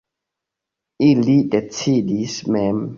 [1.09, 2.87] Ili decidis mem.